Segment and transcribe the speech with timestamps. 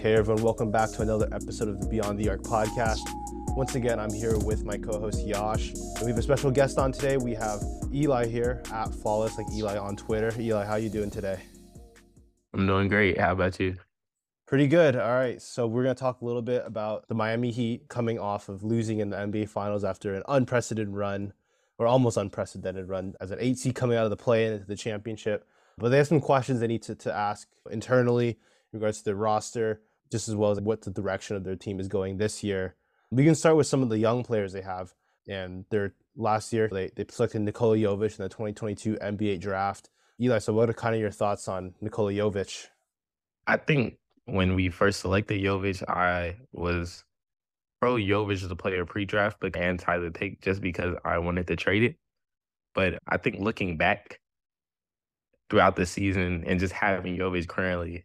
[0.00, 3.00] Hey everyone, welcome back to another episode of the Beyond the Arc podcast.
[3.54, 5.72] Once again, I'm here with my co-host Yash.
[5.72, 7.18] And we have a special guest on today.
[7.18, 10.32] We have Eli here at Flawless, like Eli on Twitter.
[10.40, 11.38] Eli, how are you doing today?
[12.54, 13.20] I'm doing great.
[13.20, 13.76] How about you?
[14.46, 14.96] Pretty good.
[14.96, 15.40] All right.
[15.42, 18.64] So we're going to talk a little bit about the Miami Heat coming off of
[18.64, 21.34] losing in the NBA Finals after an unprecedented run,
[21.76, 24.76] or almost unprecedented run, as an eight seed coming out of the play into the
[24.76, 25.46] championship.
[25.76, 28.38] But they have some questions they need to, to ask internally
[28.72, 31.80] in regards to their roster, just as well as what the direction of their team
[31.80, 32.74] is going this year.
[33.10, 34.92] We can start with some of the young players they have.
[35.28, 39.90] And their last year, they, they selected Nikola Jovic in the 2022 NBA draft.
[40.20, 42.66] Eli, so what are kind of your thoughts on Nikola Jovic?
[43.46, 43.96] I think
[44.26, 47.04] when we first selected Jovic, I was
[47.80, 51.56] pro Jovic as a player pre-draft, but anti the pick just because I wanted to
[51.56, 51.96] trade it.
[52.74, 54.20] But I think looking back
[55.48, 58.04] throughout the season and just having Jovic currently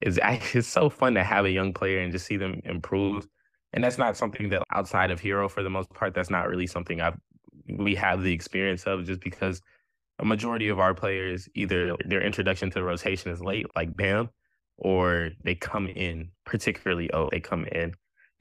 [0.00, 3.26] is it's so fun to have a young player and just see them improve.
[3.72, 6.66] And that's not something that outside of Herro, for the most part, that's not really
[6.66, 7.12] something I
[7.76, 9.60] we have the experience of just because
[10.18, 14.30] a majority of our players either their introduction to the rotation is late, like Bam,
[14.78, 17.92] or they come in particularly oh they come in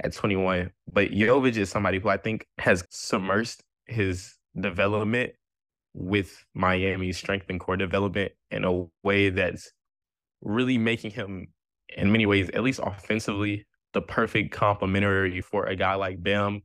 [0.03, 0.71] at 21.
[0.91, 5.33] But Jovic is somebody who I think has submersed his development
[5.93, 9.71] with Miami's strength and core development in a way that's
[10.41, 11.47] really making him,
[11.95, 16.61] in many ways, at least offensively, the perfect complementary for a guy like Bam.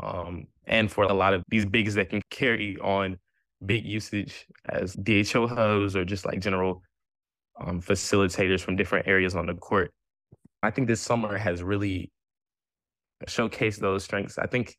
[0.00, 3.18] Um, and for a lot of these bigs that can carry on
[3.64, 6.82] big usage as DHO hubs or just like general
[7.60, 9.92] um, facilitators from different areas on the court.
[10.62, 12.10] I think this summer has really
[13.26, 14.38] showcased those strengths.
[14.38, 14.74] I think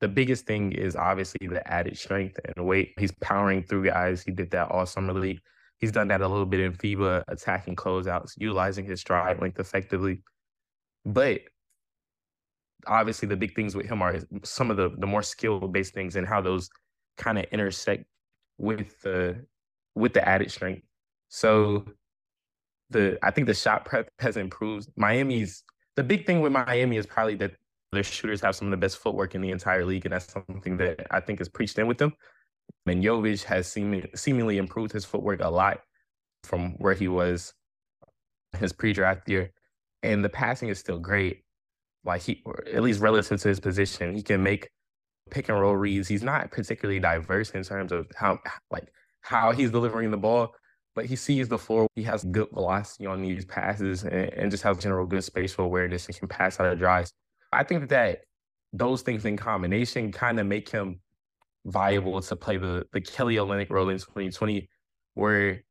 [0.00, 2.92] the biggest thing is obviously the added strength and weight.
[2.98, 4.22] He's powering through guys.
[4.22, 5.40] He did that all summer league.
[5.78, 10.22] He's done that a little bit in FIBA, attacking closeouts, utilizing his stride length effectively.
[11.04, 11.42] But
[12.86, 16.16] obviously, the big things with him are some of the the more skill based things
[16.16, 16.70] and how those
[17.18, 18.04] kind of intersect
[18.58, 19.44] with the
[19.94, 20.82] with the added strength.
[21.28, 21.84] So
[22.90, 24.88] the I think the shot prep has improved.
[24.96, 25.62] Miami's
[25.96, 27.52] the big thing with Miami is probably that
[27.92, 30.76] their shooters have some of the best footwork in the entire league, and that's something
[30.78, 32.12] that I think is preached in with them.
[32.86, 35.80] And Jovic has seeming, seemingly improved his footwork a lot
[36.44, 37.52] from where he was
[38.58, 39.52] his pre-draft year.
[40.02, 41.42] And the passing is still great.
[42.04, 44.70] Like he, at least relative to his position, he can make
[45.30, 46.06] pick and roll reads.
[46.06, 48.38] He's not particularly diverse in terms of how,
[48.70, 50.54] like, how he's delivering the ball,
[50.94, 51.88] but he sees the floor.
[51.96, 56.06] He has good velocity on these passes and, and just has general good spatial awareness
[56.06, 57.10] and can pass out of drives.
[57.52, 58.20] I think that
[58.72, 61.00] those things in combination kind of make him
[61.66, 64.68] viable to play the the Kelly Olynyk role in 2020,
[65.14, 65.62] where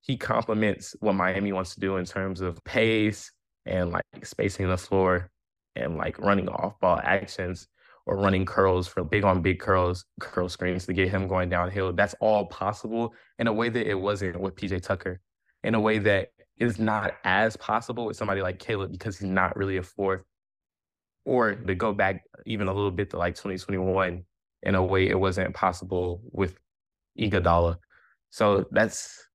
[0.00, 3.32] he complements what Miami wants to do in terms of pace
[3.64, 5.30] and like spacing the floor
[5.74, 7.68] and like running off ball actions
[8.06, 11.92] or running curls for big on big curls, curl screens to get him going downhill.
[11.92, 15.20] That's all possible in a way that it wasn't with PJ Tucker,
[15.64, 19.56] in a way that is not as possible with somebody like Caleb because he's not
[19.56, 20.22] really a fourth.
[21.24, 24.24] Or to go back even a little bit to like 2021,
[24.62, 26.58] in a way it wasn't possible with
[27.18, 27.76] Iguodala.
[28.30, 29.28] So that's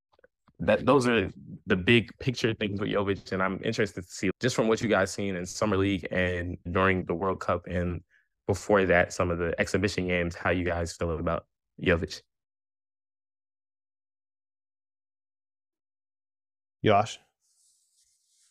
[0.59, 1.31] that those are
[1.65, 4.89] the big picture things with Jovic, and I'm interested to see just from what you
[4.89, 8.01] guys seen in summer league and during the World Cup and
[8.47, 11.45] before that, some of the exhibition games, how you guys feel about
[11.81, 12.21] Jovic.
[16.83, 17.19] Josh.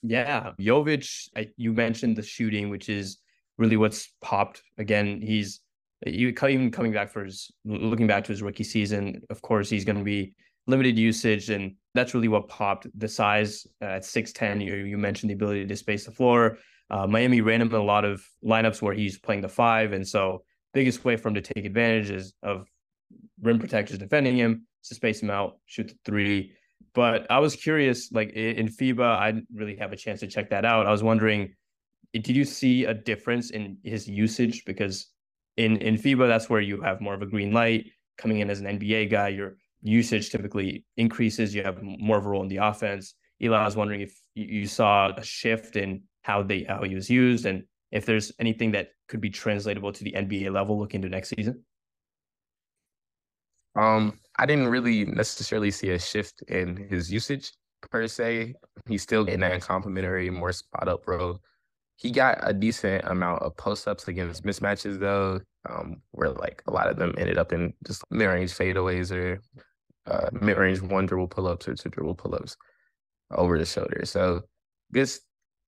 [0.03, 1.29] Yeah, Jovic.
[1.37, 3.19] I, you mentioned the shooting, which is
[3.59, 4.63] really what's popped.
[4.79, 5.61] Again, he's
[6.07, 9.85] you even coming back for his looking back to his rookie season, of course he's
[9.85, 10.35] going to be
[10.67, 14.61] limited usage, and that's really what popped the size uh, at six ten.
[14.61, 16.59] You you mentioned the ability to space the floor.
[16.91, 20.07] Uh, Miami ran him in a lot of lineups where he's playing the five, and
[20.07, 22.67] so biggest way for him to take advantage is of
[23.43, 26.53] rim protectors defending him to space him out, shoot the three.
[26.95, 30.51] But I was curious, like in FIBA, I didn't really have a chance to check
[30.51, 30.87] that out.
[30.87, 31.55] I was wondering,
[32.13, 34.65] did you see a difference in his usage?
[34.65, 35.09] Because
[35.61, 37.87] in in FIBA, that's where you have more of a green light
[38.17, 39.29] coming in as an NBA guy.
[39.29, 41.55] Your usage typically increases.
[41.55, 43.15] You have more of a role in the offense.
[43.43, 47.11] Eli, I was wondering if you saw a shift in how they how he was
[47.11, 51.09] used, and if there's anything that could be translatable to the NBA level looking to
[51.09, 51.65] next season.
[53.77, 57.53] Um, I didn't really necessarily see a shift in his usage
[57.91, 58.55] per se.
[58.89, 61.41] He's still in that complimentary, more spot up role
[62.01, 66.71] he got a decent amount of post ups against mismatches though, um, where like a
[66.71, 69.41] lot of them ended up in just mid range fadeaways or
[70.07, 72.57] uh, mid range one dribble pull ups or two dribble pull ups
[73.31, 74.03] over the shoulder.
[74.05, 74.43] So
[74.93, 75.11] good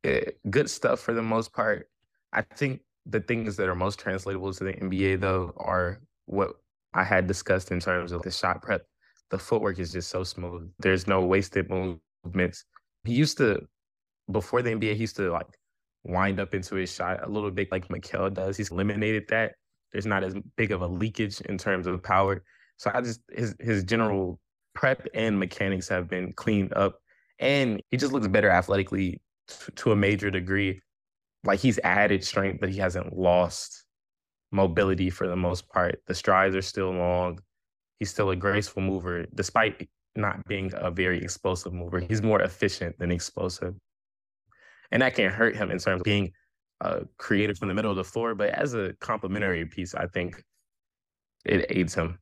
[0.04, 1.88] eh, good stuff for the most part.
[2.32, 6.52] I think the things that are most translatable to the NBA though are what
[6.94, 8.82] I had discussed in terms of the shot prep.
[9.30, 10.70] The footwork is just so smooth.
[10.78, 12.64] There's no wasted movements.
[13.04, 13.66] He used to
[14.30, 15.46] before the NBA, he used to like
[16.04, 18.56] wind up into his shot a little bit like Mikal does.
[18.56, 19.54] He's eliminated that.
[19.92, 22.42] There's not as big of a leakage in terms of power.
[22.76, 24.40] So I just his his general
[24.74, 26.98] prep and mechanics have been cleaned up,
[27.38, 30.80] and he just looks better athletically to, to a major degree.
[31.44, 33.84] Like he's added strength, but he hasn't lost
[34.52, 36.00] mobility for the most part.
[36.06, 37.40] The strides are still long.
[37.98, 42.00] He's still a graceful mover, despite not being a very explosive mover.
[42.00, 43.74] He's more efficient than explosive
[44.92, 46.32] and that can hurt him in terms of being
[46.82, 48.34] uh, creative from the middle of the floor.
[48.34, 50.44] But as a complementary piece, I think
[51.44, 52.18] it aids him.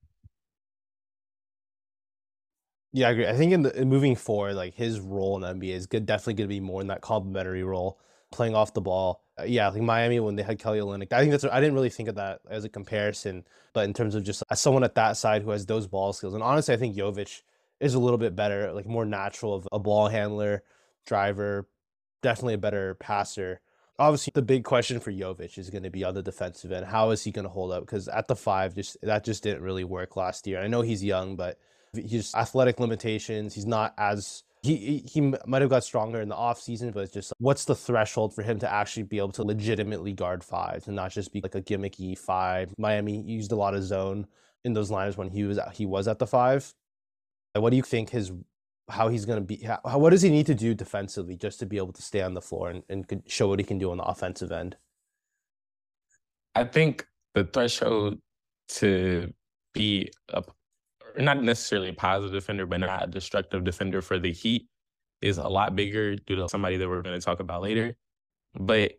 [2.93, 3.27] Yeah, I agree.
[3.27, 6.35] I think in, the, in moving forward, like his role in NBA is good, definitely
[6.35, 8.01] going to be more in that complementary role,
[8.33, 9.23] playing off the ball.
[9.39, 11.45] Uh, yeah, like Miami when they had Kelly Olynyk, I think that's.
[11.45, 14.61] I didn't really think of that as a comparison, but in terms of just as
[14.61, 17.43] someone at that side who has those ball skills, and honestly, I think Jovic
[17.79, 20.65] is a little bit better, like more natural of a ball handler,
[21.07, 21.69] driver,
[22.23, 23.61] definitely a better passer.
[24.01, 26.87] Obviously, the big question for Jovic is going to be on the defensive end.
[26.87, 27.83] How is he going to hold up?
[27.83, 30.59] Because at the five, just that just didn't really work last year.
[30.59, 31.59] I know he's young, but
[31.93, 33.55] he's athletic limitations.
[33.55, 37.13] He's not as he he might have got stronger in the off season, but it's
[37.13, 40.97] just what's the threshold for him to actually be able to legitimately guard fives and
[40.97, 42.75] not just be like a gimmicky five.
[42.79, 44.27] Miami used a lot of zone
[44.65, 46.73] in those lines when he was he was at the five.
[47.55, 48.33] What do you think his
[48.91, 51.67] how he's going to be how, what does he need to do defensively just to
[51.67, 53.97] be able to stay on the floor and, and show what he can do on
[53.97, 54.77] the offensive end?
[56.55, 58.19] I think the threshold
[58.69, 59.33] to
[59.73, 60.43] be a
[61.19, 64.69] not necessarily a positive defender but not a destructive defender for the heat
[65.23, 67.97] is a lot bigger due to somebody that we're going to talk about later.
[68.55, 68.93] But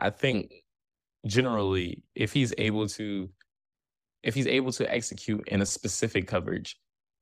[0.00, 0.52] i think
[1.26, 3.28] generally if he's able to
[4.22, 6.76] if he's able to execute in a specific coverage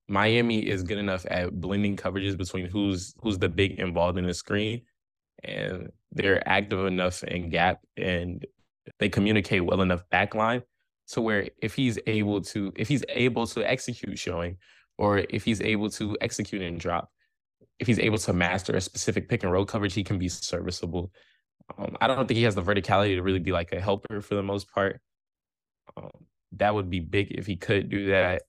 [0.08, 4.34] Miami is good enough at blending coverages between who's who's the big involved in the
[4.34, 4.82] screen,
[5.42, 8.46] and they're active enough in gap and
[8.98, 10.62] they communicate well enough backline
[11.08, 14.56] to where if he's able to if he's able to execute showing
[14.98, 17.10] or if he's able to execute and drop
[17.78, 21.12] if he's able to master a specific pick and roll coverage he can be serviceable.
[21.76, 24.34] Um, i don't think he has the verticality to really be like a helper for
[24.34, 25.00] the most part.
[25.96, 26.10] Um,
[26.52, 28.42] that would be big if he could do that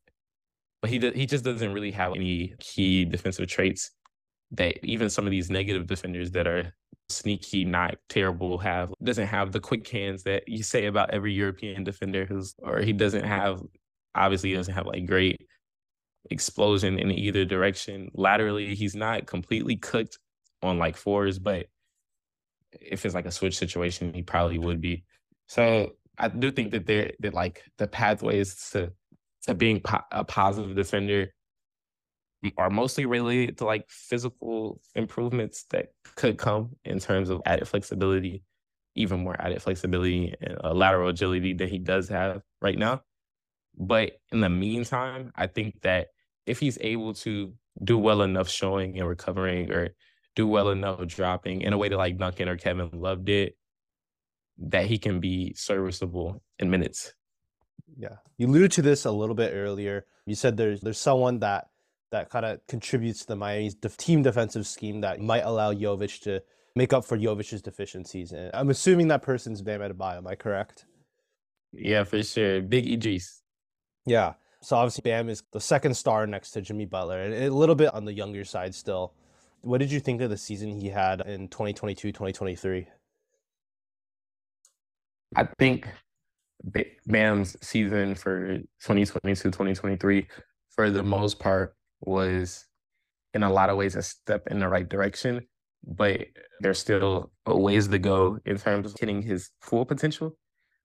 [0.81, 3.91] but he he just doesn't really have any key defensive traits
[4.51, 6.73] that even some of these negative defenders that are
[7.09, 11.83] sneaky, not terrible, have doesn't have the quick hands that you say about every European
[11.83, 13.61] defender who's or he doesn't have
[14.15, 15.47] obviously he doesn't have like great
[16.29, 18.09] explosion in either direction.
[18.13, 20.17] Laterally, he's not completely cooked
[20.61, 21.67] on like fours, but
[22.81, 25.03] if it's like a switch situation, he probably would be.
[25.47, 28.91] So I do think that there that like the pathways to
[29.47, 31.33] to being po- a positive defender
[32.57, 38.43] are mostly related to like physical improvements that could come in terms of added flexibility,
[38.95, 43.01] even more added flexibility and uh, lateral agility that he does have right now.
[43.75, 46.07] But in the meantime, I think that
[46.45, 47.53] if he's able to
[47.83, 49.89] do well enough showing and recovering or
[50.35, 53.53] do well enough dropping in a way that like Duncan or Kevin Love did,
[54.59, 57.13] that he can be serviceable in minutes.
[57.97, 60.05] Yeah, you alluded to this a little bit earlier.
[60.25, 61.69] You said there's there's someone that
[62.11, 66.41] that kind of contributes to the Miami's team defensive scheme that might allow Jovic to
[66.75, 68.31] make up for Jovic's deficiencies.
[68.31, 70.17] And I'm assuming that person's Bam Adebayo.
[70.17, 70.85] Am I correct?
[71.73, 72.61] Yeah, for sure.
[72.61, 73.41] Big Idris.
[74.05, 74.33] Yeah.
[74.61, 77.93] So obviously Bam is the second star next to Jimmy Butler and a little bit
[77.93, 79.13] on the younger side still.
[79.61, 82.87] What did you think of the season he had in 2022, 2023?
[85.35, 85.87] I think
[87.05, 90.27] Bam's season for 2022 2023,
[90.69, 92.65] for the most part, was
[93.33, 95.45] in a lot of ways a step in the right direction,
[95.85, 96.21] but
[96.59, 100.37] there's still a ways to go in terms of hitting his full potential.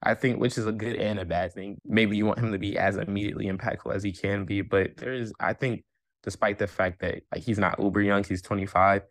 [0.04, 1.78] I think, which is a good and a bad thing.
[1.84, 5.12] Maybe you want him to be as immediately impactful as he can be, but there
[5.12, 5.84] is, I think,
[6.24, 9.02] despite the fact that like he's not uber young, he's 25,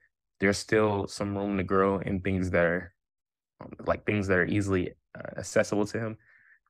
[0.41, 2.93] there's still some room to grow in things that are
[3.61, 6.17] um, like things that are easily uh, accessible to him.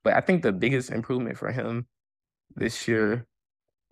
[0.04, 1.88] But I think the biggest improvement for him
[2.56, 3.28] this year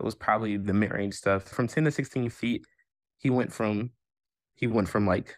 [0.00, 1.44] was probably the mid range stuff.
[1.44, 2.64] From 10 to 16 feet,
[3.18, 3.90] he went from
[4.54, 5.36] he went from like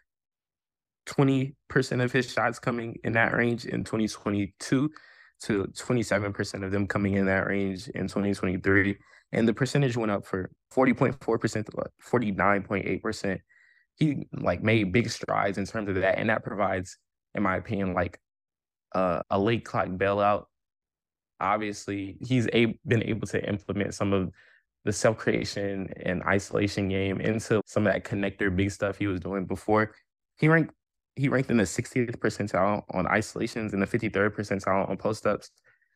[1.06, 1.54] 20%
[2.02, 4.90] of his shots coming in that range in 2022
[5.42, 8.96] to 27% of them coming in that range in 2023.
[9.32, 11.18] And the percentage went up for 40.4%
[11.66, 11.72] to
[12.10, 13.38] 49.8%.
[13.94, 16.98] he like made big strides in terms of that, and that provides,
[17.34, 18.18] in my opinion, like
[18.94, 20.44] uh, a late clock bailout.
[21.42, 24.30] Obviously, he's a- been able to implement some of
[24.84, 29.20] the self creation and isolation game into some of that connector big stuff he was
[29.20, 29.94] doing before.
[30.38, 30.74] He ranked
[31.16, 35.50] he ranked in the 60th percentile on isolations and the 53rd percentile on post ups.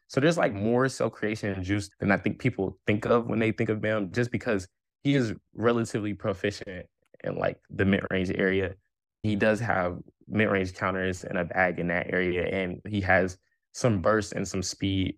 [0.09, 3.53] So there's like more self creation juice than I think people think of when they
[3.53, 4.69] think of Bam, just because
[5.03, 6.87] he is relatively proficient
[7.25, 8.75] in like the mid range area.
[9.23, 9.99] He does have
[10.29, 13.38] mid range counters and a bag in that area, and he has
[13.73, 15.17] some burst and some speed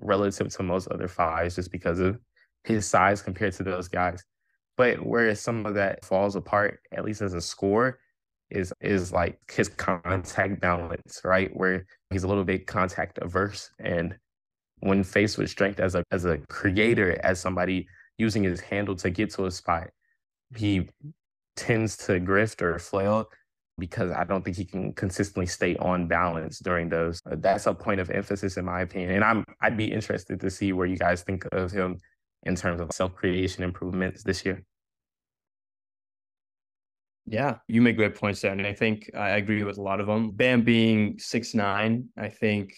[0.00, 2.18] relative to most other fives just because of
[2.64, 4.24] his size compared to those guys.
[4.76, 7.98] But whereas some of that falls apart, at least as a score,
[8.50, 11.50] is is like his contact balance, right?
[11.54, 13.70] Where he's a little bit contact averse.
[13.78, 14.16] And
[14.80, 19.10] when faced with strength as a as a creator, as somebody using his handle to
[19.10, 19.88] get to a spot,
[20.56, 20.88] he
[21.56, 23.28] tends to grift or flail
[23.78, 27.20] because I don't think he can consistently stay on balance during those.
[27.30, 29.12] Uh, that's a point of emphasis in my opinion.
[29.12, 31.98] And I'm I'd be interested to see where you guys think of him
[32.44, 34.62] in terms of self creation improvements this year.
[37.26, 38.52] Yeah, you make great points there.
[38.52, 40.30] And I think I agree with a lot of them.
[40.30, 42.74] Bam being six nine, I think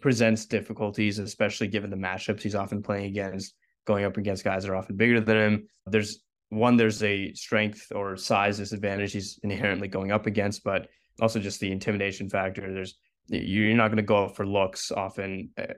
[0.00, 3.54] presents difficulties, especially given the matchups he's often playing against,
[3.86, 5.68] going up against guys that are often bigger than him.
[5.86, 6.20] There's
[6.52, 11.60] one, there's a strength or size disadvantage he's inherently going up against, but also just
[11.60, 12.72] the intimidation factor.
[12.72, 15.74] There's you're not going to go for looks often, uh,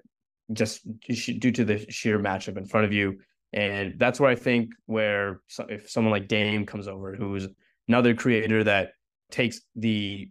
[0.52, 3.18] just due to the sheer matchup in front of you.
[3.52, 7.46] And that's where I think where if someone like Dame comes over, who's
[7.86, 8.94] another creator that
[9.30, 10.28] takes the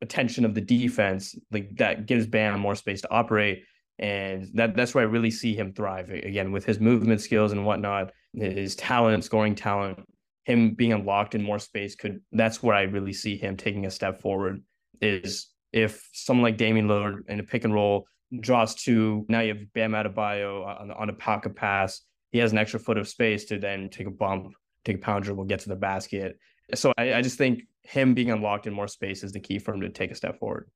[0.00, 3.64] attention of the defense, like that gives Bam more space to operate.
[3.98, 7.66] And that that's where I really see him thrive again with his movement skills and
[7.66, 10.00] whatnot, his talent, scoring talent,
[10.44, 13.90] him being unlocked in more space could that's where I really see him taking a
[13.90, 14.62] step forward.
[15.00, 18.06] Is if someone like Damian Lillard in a pick and roll
[18.40, 22.00] draws two, now you have Bam Adebayo on, on a pocket pass.
[22.30, 24.52] He has an extra foot of space to then take a bump,
[24.84, 26.38] take a pound dribble, get to the basket.
[26.74, 29.72] So I, I just think him being unlocked in more space is the key for
[29.72, 30.68] him to take a step forward.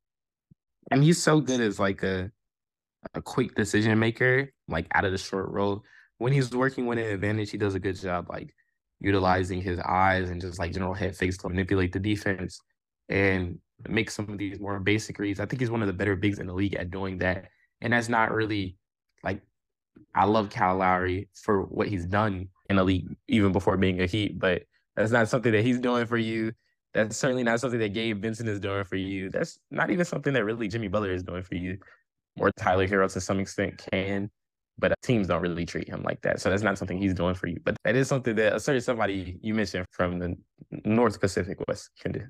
[0.90, 2.30] And he's so good as like a
[3.14, 5.82] a quick decision maker, like out of the short roll.
[6.22, 8.54] When he's working with an advantage, he does a good job like
[9.00, 12.60] utilizing his eyes and just like general head fakes to manipulate the defense
[13.08, 15.40] and make some of these more basic reads.
[15.40, 17.48] I think he's one of the better bigs in the league at doing that.
[17.80, 18.76] And that's not really
[19.24, 19.42] like
[20.14, 24.06] I love Kyle Lowry for what he's done in the league, even before being a
[24.06, 24.62] Heat, but
[24.94, 26.52] that's not something that he's doing for you.
[26.94, 29.28] That's certainly not something that Gabe Vincent is doing for you.
[29.28, 31.78] That's not even something that really Jimmy Butler is doing for you.
[32.38, 34.30] Or Tyler Herro to some extent can,
[34.78, 36.40] but teams don't really treat him like that.
[36.40, 37.60] So that's not something he's doing for you.
[37.64, 40.36] But that is something that a certain somebody you mentioned from the
[40.84, 42.22] North Pacific West can do.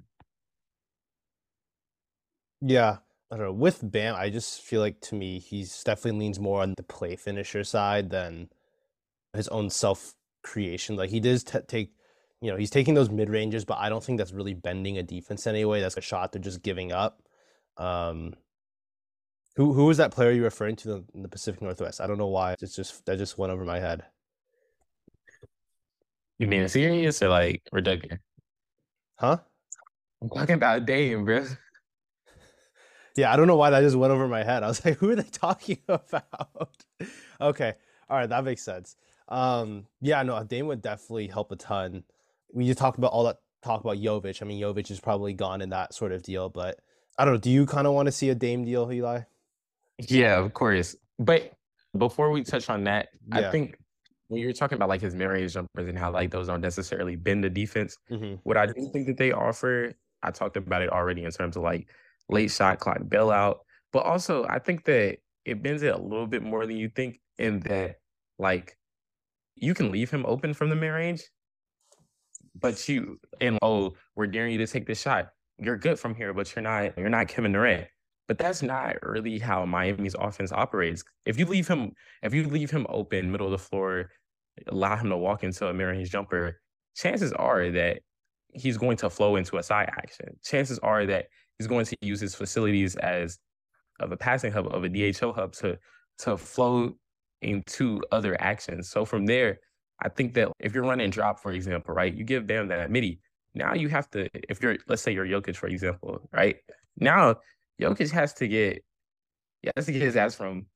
[2.61, 2.99] Yeah.
[3.31, 3.53] I don't know.
[3.53, 7.17] With Bam, I just feel like to me, he's definitely leans more on the play
[7.17, 8.51] finisher side than
[9.33, 10.97] his own self creation.
[10.97, 11.93] Like he does t- take
[12.43, 15.03] you know, he's taking those mid ranges, but I don't think that's really bending a
[15.03, 15.81] defense anyway.
[15.81, 17.23] That's a shot they're just giving up.
[17.77, 18.35] Um,
[19.57, 22.01] who who was that player you referring to in the Pacific Northwest?
[22.01, 22.55] I don't know why.
[22.61, 24.05] It's just that just went over my head.
[26.39, 28.21] You mean serious or like redundant?
[29.17, 29.39] Huh?
[30.21, 31.47] I'm talking about Dame, bro.
[33.15, 34.63] Yeah, I don't know why that just went over my head.
[34.63, 36.75] I was like, who are they talking about?
[37.43, 37.75] okay.
[38.09, 38.97] All right, that makes sense.
[39.29, 42.05] Um, yeah, no, Dame would definitely help a ton
[42.53, 44.43] we just talked about all that talk about Jovic.
[44.43, 46.81] I mean, Jovic is probably gone in that sort of deal, but
[47.19, 47.41] I don't know.
[47.41, 49.21] Do you kind of want to see a Dame deal, Eli?
[49.99, 50.97] Yeah, of course.
[51.19, 51.53] But
[51.97, 53.49] before we touch on that, yeah.
[53.49, 53.77] I think
[54.29, 57.45] when you're talking about like his marriage jumpers and how like those don't necessarily bend
[57.45, 58.35] the defense, mm-hmm.
[58.43, 61.63] what I do think that they offer, I talked about it already in terms of
[61.63, 61.89] like
[62.29, 63.57] late shot clock bailout,
[63.93, 67.21] but also I think that it bends it a little bit more than you think
[67.39, 67.97] in that
[68.39, 68.77] like
[69.57, 71.23] you can leave him open from the mid range
[72.55, 75.31] but you and oh, we're daring you to take this shot.
[75.59, 77.89] You're good from here, but you're not you're not Kevin Durant.
[78.33, 81.05] But that's not really how Miami's offense operates.
[81.27, 84.09] If you leave him, if you leave him open, middle of the floor,
[84.69, 86.59] allow him to walk into a mid-range jumper,
[86.97, 87.99] chances are that
[88.55, 90.35] he's going to flow into a side action.
[90.43, 91.27] Chances are that
[91.59, 93.39] he's going to use his facilities as
[94.01, 95.79] of a passing hub, of a DHO hub to
[96.21, 96.95] to flow
[97.43, 98.89] into other actions.
[98.89, 99.59] So from there,
[100.01, 103.21] I think that if you're running drop, for example, right, you give them that midi.
[103.55, 106.57] Now you have to, if you're, let's say you're Jokic, for example, right?
[106.97, 107.37] Now
[107.83, 108.85] Jokic has to get,
[109.63, 110.67] he has to get his ass from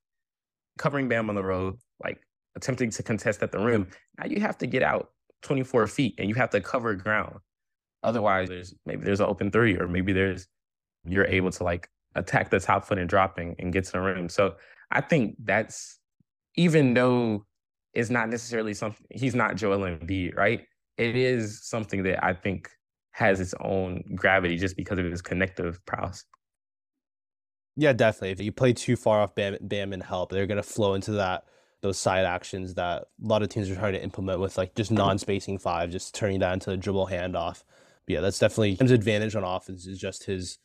[0.79, 2.19] covering Bam on the road, like
[2.57, 3.89] attempting to contest at the rim.
[4.19, 5.11] Now you have to get out
[5.43, 7.37] 24 feet and you have to cover ground.
[8.03, 10.47] Otherwise, there's maybe there's an open three, or maybe there's
[11.05, 14.29] you're able to like attack the top foot and dropping and get to the rim.
[14.29, 14.57] So
[14.91, 15.99] I think that's
[16.57, 17.45] even though
[17.95, 20.65] it's not necessarily something he's not Joel Embiid, right?
[20.99, 22.69] It is something that I think
[23.13, 26.25] has its own gravity just because of his connective prowess.
[27.76, 28.30] Yeah, definitely.
[28.30, 31.45] If you play too far off Bam, Bam and help, they're gonna flow into that
[31.83, 34.90] those side actions that a lot of teams are trying to implement with like just
[34.90, 34.99] mm-hmm.
[34.99, 37.62] non-spacing five, just turning that into a dribble handoff.
[38.06, 40.59] But yeah, that's definitely his advantage on offense is just his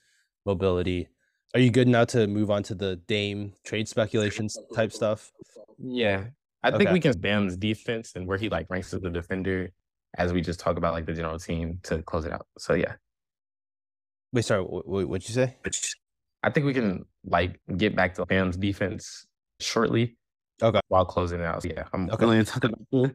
[0.45, 1.09] mobility.
[1.53, 5.31] Are you good now to move on to the Dame trade speculations type stuff?
[5.77, 6.25] Yeah.
[6.63, 9.71] I think we can Bam's defense and where he like ranks as a defender
[10.17, 12.47] as we just talk about like the general team to close it out.
[12.57, 12.93] So yeah.
[14.31, 15.57] Wait, sorry, what, what'd you say?
[16.43, 19.25] I think we can like get back to Bam's defense
[19.59, 20.17] shortly.
[20.61, 20.79] Okay.
[20.89, 21.63] While closing it out.
[21.65, 21.85] Yeah.
[21.93, 22.25] I'm Okay.
[22.25, 23.11] willing to talk about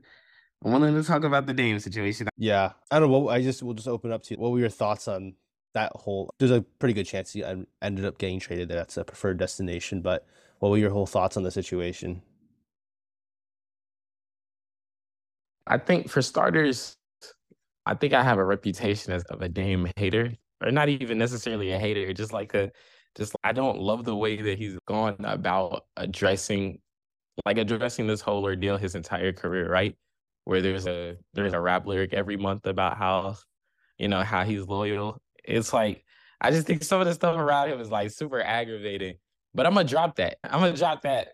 [0.65, 2.29] I'm willing to talk about the Dame situation.
[2.39, 3.19] Yeah, I don't know.
[3.19, 4.41] What I just we'll just open up to you.
[4.41, 5.35] What were your thoughts on
[5.75, 6.31] that whole?
[6.39, 7.45] There's a pretty good chance he
[7.83, 8.69] ended up getting traded.
[8.69, 8.77] there.
[8.79, 10.01] That's a preferred destination.
[10.03, 10.27] But
[10.61, 12.23] what were your whole thoughts on the situation?
[15.67, 16.95] I think for starters,
[17.85, 21.73] I think I have a reputation as of a Dame hater, or not even necessarily
[21.73, 22.71] a hater, just like a
[23.17, 26.81] just I don't love the way that he's gone about addressing
[27.45, 29.97] like addressing this whole ordeal his entire career, right?
[30.45, 33.37] Where there's a there's a rap lyric every month about how,
[33.99, 35.21] you know, how he's loyal.
[35.45, 36.05] It's like
[36.41, 39.17] I just think some of the stuff around him is like super aggravating.
[39.55, 40.39] But I'm gonna drop that.
[40.45, 41.29] I'm gonna drop that.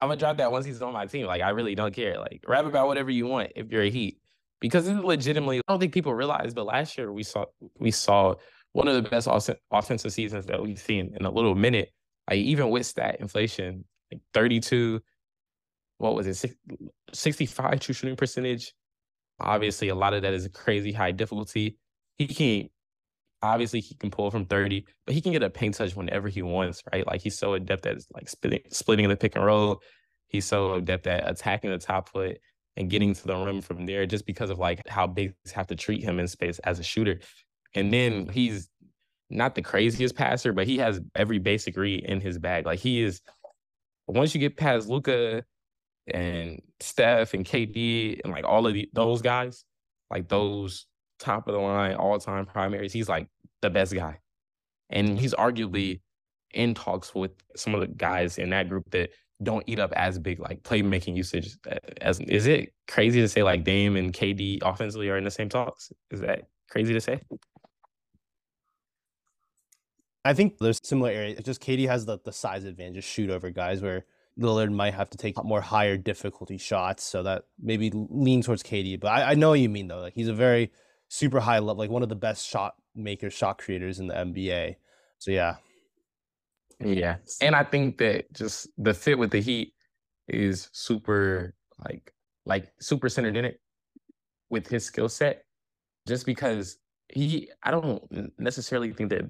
[0.00, 1.26] I'm gonna drop that once he's on my team.
[1.26, 2.18] Like I really don't care.
[2.18, 4.18] Like rap about whatever you want if you're a Heat,
[4.60, 5.58] because it's legitimately.
[5.58, 7.44] I don't think people realize, but last year we saw
[7.78, 8.34] we saw
[8.72, 9.28] one of the best
[9.70, 11.90] offensive seasons that we've seen in a little minute.
[12.28, 15.00] Like even with stat inflation, like 32,
[15.98, 16.54] what was it,
[17.12, 18.72] 65 true shooting percentage.
[19.40, 21.78] Obviously, a lot of that is a crazy high difficulty.
[22.18, 22.68] He can
[23.42, 26.42] obviously he can pull from 30, but he can get a paint touch whenever he
[26.42, 27.06] wants, right?
[27.06, 29.80] Like he's so adept at like splitting splitting the pick and roll.
[30.28, 32.38] He's so adept at attacking the top foot
[32.76, 35.76] and getting to the rim from there just because of like how bigs have to
[35.76, 37.20] treat him in space as a shooter.
[37.74, 38.68] And then he's
[39.30, 42.66] not the craziest passer, but he has every basic read in his bag.
[42.66, 43.20] Like he is
[44.06, 45.44] once you get past Luka
[46.06, 49.64] and Steph and KD and like all of the, those guys,
[50.10, 50.86] like those
[51.18, 52.92] top of the line all time primaries.
[52.92, 53.28] He's like
[53.60, 54.18] the best guy.
[54.90, 56.00] And he's arguably
[56.52, 59.10] in talks with some of the guys in that group that
[59.42, 61.56] don't eat up as big like playmaking usage
[62.00, 65.48] as is it crazy to say like Dame and KD offensively are in the same
[65.48, 65.92] talks?
[66.10, 67.20] Is that crazy to say?
[70.24, 71.40] I think there's similar areas.
[71.44, 74.04] Just KD has the, the size advantage, shoot over guys where
[74.38, 77.04] Lillard might have to take more higher difficulty shots.
[77.04, 79.00] So that maybe lean towards KD.
[79.00, 80.00] But I, I know what you mean though.
[80.00, 80.72] Like he's a very
[81.08, 84.76] super high level, like one of the best shot makers, shot creators in the NBA.
[85.18, 85.56] So yeah.
[86.80, 87.16] Yeah.
[87.40, 89.72] And I think that just the fit with the Heat
[90.28, 91.54] is super
[91.84, 92.12] like
[92.44, 93.54] like super synergetic
[94.50, 95.44] with his skill set.
[96.06, 96.78] Just because
[97.08, 98.02] he I don't
[98.38, 99.22] necessarily think that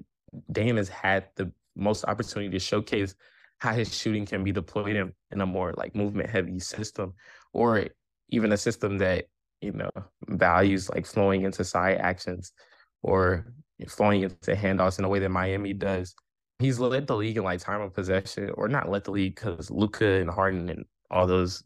[0.51, 3.15] Dame has had the most opportunity to showcase
[3.59, 7.13] how his shooting can be deployed in, in a more like movement heavy system
[7.53, 7.87] or
[8.29, 9.25] even a system that
[9.61, 9.89] you know,
[10.27, 12.53] values like flowing into side actions
[13.01, 13.53] or
[13.87, 16.15] flowing into handoffs in a way that Miami does.
[16.59, 19.71] He's led the league in like time of possession, or not led the league because
[19.71, 21.63] Luka and Harden and all those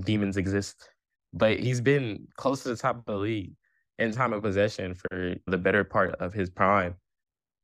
[0.00, 0.88] demons exist.
[1.32, 3.54] But he's been close to the top of the league
[3.98, 6.94] in time of possession for the better part of his prime.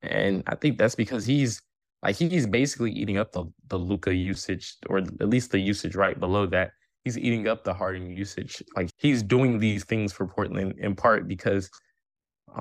[0.03, 1.61] And I think that's because he's
[2.03, 6.19] like he's basically eating up the the Luka usage, or at least the usage right
[6.19, 6.73] below that
[7.05, 8.63] he's eating up the Harden usage.
[8.77, 11.71] Like he's doing these things for Portland in part because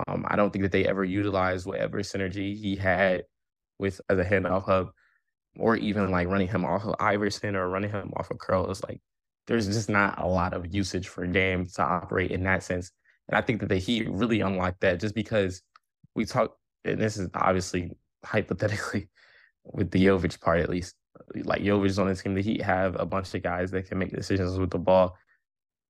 [0.07, 3.23] um, I don't think that they ever utilized whatever synergy he had
[3.79, 4.89] with as a handoff hub,
[5.57, 8.65] or even like running him off of Iverson or running him off of Curl.
[8.65, 8.83] Curls.
[8.83, 9.01] Like
[9.47, 12.91] there's just not a lot of usage for Dame to operate in that sense.
[13.27, 15.61] And I think that the Heat really unlocked that just because
[16.15, 17.91] we talk, and this is obviously
[18.23, 19.09] hypothetically
[19.63, 20.95] with the Jovic part at least,
[21.35, 24.11] like Jovic on the team, the Heat have a bunch of guys that can make
[24.11, 25.17] decisions with the ball,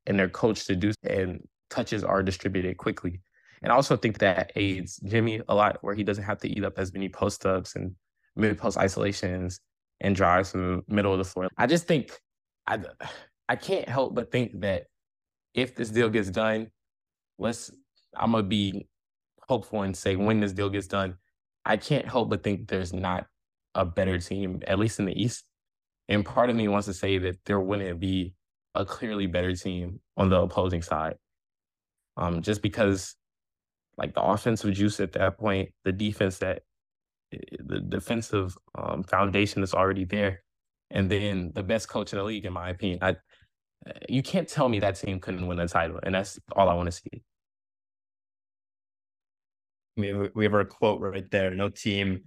[0.06, 0.92] and they're coached to do.
[1.04, 3.22] And touches are distributed quickly.
[3.62, 6.64] And I also think that aids Jimmy a lot, where he doesn't have to eat
[6.64, 7.96] up as many post ups and
[8.36, 9.60] mid post isolations
[10.02, 11.50] and drives from the middle of the floor.
[11.58, 12.12] I just think
[12.68, 12.80] I
[13.48, 14.86] I can't help but think that
[15.54, 16.68] if this deal gets done,
[17.38, 17.72] let's
[18.16, 18.88] I'm gonna be
[19.50, 21.16] hopeful and say when this deal gets done,
[21.66, 23.26] I can't help but think there's not
[23.76, 25.44] a better team, at least in the East.
[26.08, 28.34] And part of me wants to say that there wouldn't be
[28.76, 31.16] a clearly better team on the opposing side.
[32.16, 33.16] Um, just because
[33.98, 36.62] like the offensive juice at that point, the defense that
[37.32, 40.44] the defensive um, foundation is already there,
[40.92, 43.00] and then the best coach in the league, in my opinion.
[43.02, 43.18] I
[44.10, 46.88] you can't tell me that team couldn't win a title, and that's all I want
[46.88, 47.24] to see.
[50.00, 51.54] We have, we have our quote right there.
[51.54, 52.24] No team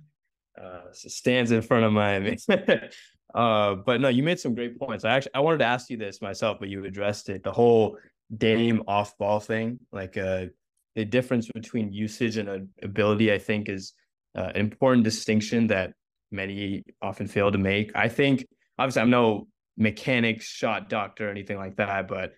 [0.60, 2.38] uh, stands in front of Miami.
[3.34, 5.04] uh, but no, you made some great points.
[5.04, 7.42] I actually I wanted to ask you this myself, but you addressed it.
[7.42, 7.98] The whole
[8.36, 10.46] Dame off ball thing, like uh,
[10.94, 13.92] the difference between usage and ability, I think is
[14.34, 15.92] uh, an important distinction that
[16.30, 17.92] many often fail to make.
[17.94, 18.46] I think
[18.78, 22.32] obviously I'm no mechanics shot doctor or anything like that, but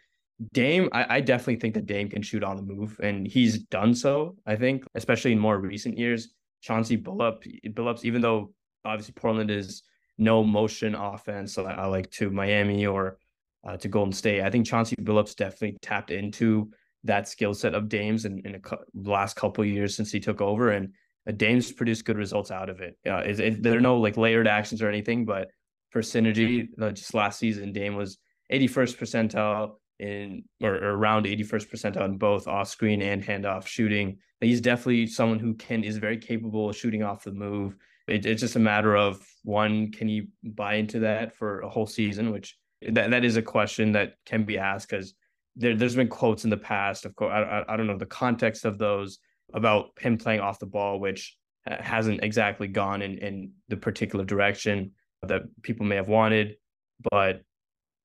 [0.52, 3.94] Dame, I, I, definitely think that Dame can shoot on the move, and he's done
[3.94, 4.36] so.
[4.44, 8.52] I think, especially in more recent years, Chauncey Billup, Billups, even though
[8.84, 9.82] obviously Portland is
[10.18, 13.18] no motion offense, so I like to Miami or
[13.64, 14.42] uh, to Golden State.
[14.42, 16.70] I think Chauncey Billups definitely tapped into
[17.04, 20.70] that skill set of Dame's in, in the last couple years since he took over,
[20.70, 20.92] and
[21.28, 22.98] uh, Dame's produced good results out of it.
[23.08, 23.22] Uh,
[23.60, 25.48] there are no like layered actions or anything, but
[25.90, 28.18] for synergy, uh, just last season, Dame was
[28.52, 34.18] 81st percentile in or, or around 81st percentile on both off screen and handoff shooting.
[34.40, 37.76] He's definitely someone who can is very capable of shooting off the move.
[38.06, 41.86] It, it's just a matter of one, can you buy into that for a whole
[41.86, 42.30] season?
[42.30, 42.58] Which
[42.90, 45.14] that that is a question that can be asked because
[45.56, 47.04] there there's been quotes in the past.
[47.04, 49.18] Of course, I, I I don't know the context of those
[49.54, 54.92] about him playing off the ball, which hasn't exactly gone in in the particular direction
[55.22, 56.56] that people may have wanted.
[57.10, 57.42] But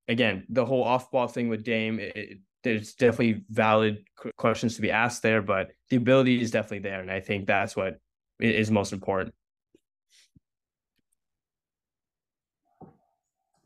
[0.10, 4.04] again, the whole off ball thing with Dame, it, it, there's definitely valid
[4.36, 7.00] questions to be asked there, but the ability is definitely there.
[7.00, 8.00] And I think that's what
[8.40, 9.34] is most important.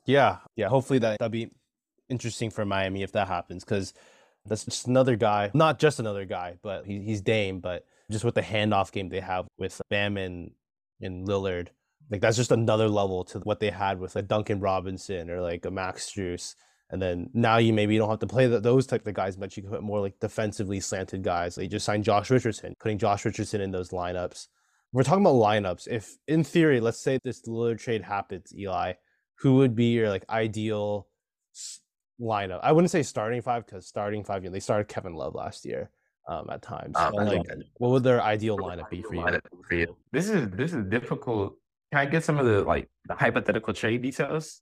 [0.06, 0.38] Yeah.
[0.56, 0.68] Yeah.
[0.68, 1.50] Hopefully that, that'll be
[2.10, 3.94] interesting for Miami if that happens because
[4.46, 8.36] that's just another guy, not just another guy, but he, he's Dame, but just with
[8.36, 10.52] the handoff game they have with Bam and,
[11.02, 11.70] and Lillard
[12.10, 15.66] like that's just another level to what they had with a Duncan Robinson or like
[15.66, 16.56] a Max Strus.
[16.90, 19.58] And then now you maybe don't have to play the, those type of guys, but
[19.58, 21.58] you can put more like defensively slanted guys.
[21.58, 24.48] Like just signed Josh Richardson, putting Josh Richardson in those lineups.
[24.92, 25.88] We're talking about lineups.
[25.88, 28.94] If in theory, let's say this Lillard trade happens, Eli,
[29.40, 31.08] who would be your like ideal
[32.22, 32.60] lineup?
[32.62, 35.66] I wouldn't say starting five because starting five, you know, they started Kevin Love last
[35.66, 35.90] year
[36.28, 36.96] um, at times.
[36.96, 37.42] Um, like,
[37.78, 39.40] what would their ideal lineup be for you?
[39.68, 39.98] for you?
[40.12, 41.56] This is this is difficult
[41.94, 44.62] can I get some of the like the hypothetical trade details?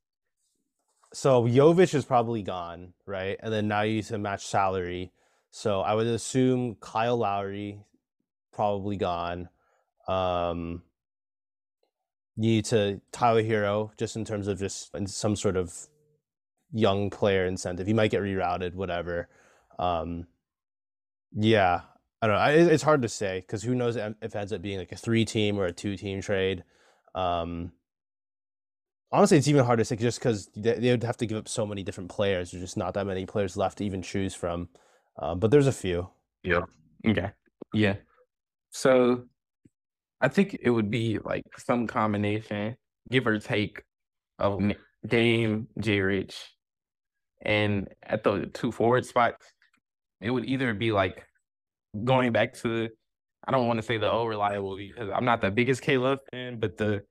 [1.14, 3.38] So Jovic is probably gone, right?
[3.42, 5.14] And then now you need to match salary.
[5.50, 7.86] So I would assume Kyle Lowry
[8.52, 9.48] probably gone.
[10.10, 10.84] Um,
[12.36, 15.74] you need to Tyler Herro just in terms of just some sort of
[16.74, 17.88] young player incentive.
[17.88, 19.30] He might get rerouted, whatever.
[19.80, 20.28] Um,
[21.34, 21.82] yeah,
[22.22, 22.74] I don't know.
[22.74, 25.24] it's hard to say because who knows if it ends up being like a three
[25.24, 26.66] team or a two team trade.
[27.16, 27.72] Um,
[29.12, 31.48] honestly, it's even harder to say just because they, they, would have to give up
[31.48, 32.52] so many different players.
[32.52, 34.70] There's just not that many players left to even choose from.
[35.20, 36.10] Um, but there's a few.
[36.44, 36.62] Yeah.
[37.06, 37.32] Okay.
[37.74, 37.96] Yeah.
[38.72, 39.26] So
[40.22, 42.76] I think it would be like some combination,
[43.10, 43.84] give or take,
[44.40, 44.62] of
[45.06, 46.56] Dame, J Rich,
[47.42, 49.46] and at the two forward spots,
[50.22, 51.26] it would either be like
[52.04, 52.90] going back to
[53.48, 56.60] I don't want to say the oh reliable because I'm not the biggest Caleb fan,
[56.60, 57.04] but the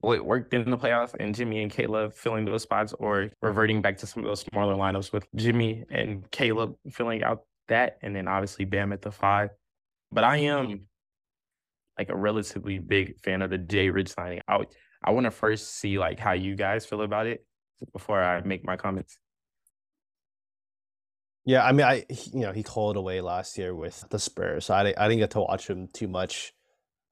[0.00, 3.96] what worked in the playoffs and Jimmy and Caleb filling those spots or reverting back
[3.98, 8.28] to some of those smaller lineups with Jimmy and Caleb filling out that and then
[8.28, 9.50] obviously Bam at the five.
[10.12, 10.86] But I am
[11.98, 14.40] like a relatively big fan of the J Rich signing.
[14.46, 14.64] I
[15.02, 17.44] I want to first see like how you guys feel about it
[17.92, 19.18] before I make my comments.
[21.44, 24.74] Yeah, I mean, I you know he called away last year with the Spurs, so
[24.74, 26.54] I I didn't get to watch him too much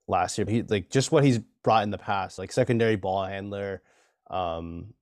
[0.07, 0.47] last year.
[0.49, 3.81] He like just what he's brought in the past, like secondary ball handler,
[4.29, 4.93] um,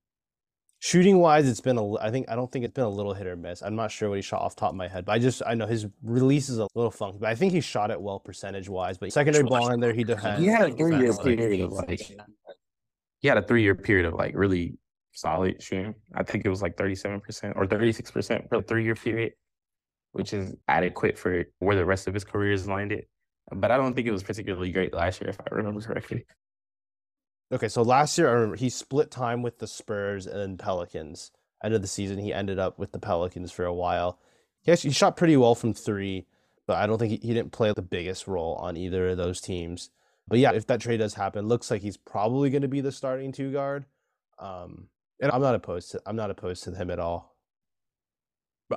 [0.82, 3.26] shooting wise, it's been a I think I don't think it's been a little hit
[3.26, 3.62] or miss.
[3.62, 5.54] I'm not sure what he shot off top of my head, but I just I
[5.54, 8.68] know his release is a little funky, but I think he shot it well percentage
[8.68, 8.98] wise.
[8.98, 12.00] But secondary ball handler, he had he had a three year period of like
[13.20, 14.74] he had a three year period of like really
[15.12, 15.94] solid shooting.
[16.14, 19.32] I think it was like 37% or 36% for a three year period,
[20.12, 23.06] which is adequate for where the rest of his career is landed.
[23.50, 26.24] But I don't think it was particularly great last year, if I remember correctly.
[27.52, 31.30] Okay, so last year I remember he split time with the Spurs and Pelicans.
[31.62, 34.18] End of the season, he ended up with the Pelicans for a while.
[34.62, 36.26] He actually shot pretty well from three,
[36.66, 39.40] but I don't think he, he didn't play the biggest role on either of those
[39.40, 39.90] teams.
[40.28, 42.92] But yeah, if that trade does happen, looks like he's probably going to be the
[42.92, 43.84] starting two guard.
[44.38, 44.88] Um,
[45.22, 47.34] and I'm not opposed to I'm not opposed to him at all.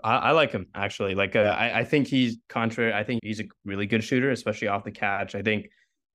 [0.03, 1.15] I, I like him actually.
[1.15, 2.93] Like uh, I, I think he's contrary.
[2.93, 5.36] I think he's a really good shooter, especially off the catch.
[5.36, 5.67] I think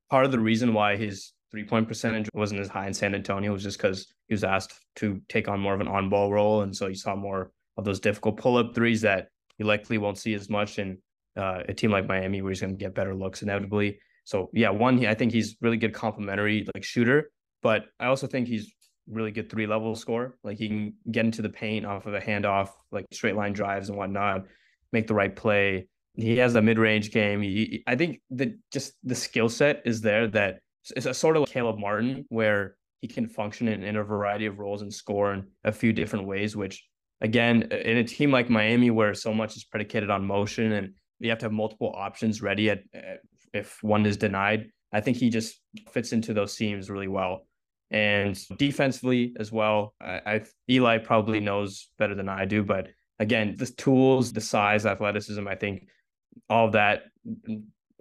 [0.08, 3.52] part of the reason why his three point percentage wasn't as high in San Antonio
[3.52, 6.62] was just because he was asked to take on more of an on ball role,
[6.62, 10.18] and so you saw more of those difficult pull up threes that you likely won't
[10.18, 10.98] see as much in
[11.36, 13.98] uh, a team like Miami, where he's going to get better looks inevitably.
[14.24, 17.30] So yeah, one, I think he's really good complementary like shooter,
[17.62, 18.72] but I also think he's
[19.08, 20.36] really good three level score.
[20.44, 23.88] Like he can get into the paint off of a handoff, like straight line drives
[23.88, 24.44] and whatnot,
[24.92, 25.88] make the right play.
[26.14, 27.42] He has a mid range game.
[27.42, 30.60] He, I think that just the skill set is there that
[30.96, 34.46] it's a sort of like Caleb Martin where he can function in, in a variety
[34.46, 36.84] of roles and score in a few different ways, which
[37.20, 41.30] again, in a team like Miami where so much is predicated on motion and you
[41.30, 43.20] have to have multiple options ready at, at
[43.52, 44.70] if one is denied.
[44.92, 45.60] I think he just
[45.92, 47.46] fits into those seams really well.
[47.90, 53.56] And defensively as well, I, I Eli probably knows better than I do, but again,
[53.56, 55.88] the tools, the size, athleticism, I think
[56.48, 57.02] all that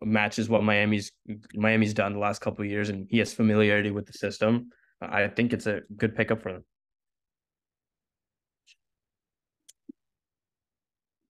[0.01, 1.11] matches what Miami's
[1.53, 4.69] Miami's done the last couple of years, and he has familiarity with the system.
[5.01, 6.65] I think it's a good pickup for them.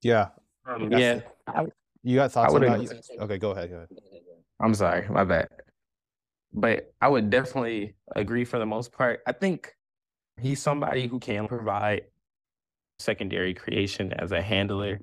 [0.01, 0.27] Yeah.
[0.65, 1.21] Um, yeah.
[2.03, 3.01] You got thoughts on that?
[3.21, 3.69] Okay, go ahead.
[3.69, 3.89] Go ahead.
[4.59, 5.47] I'm sorry, my bad.
[6.53, 9.21] But I would definitely agree for the most part.
[9.27, 9.75] I think
[10.39, 12.03] he's somebody who can provide
[12.97, 15.01] secondary creation as a handler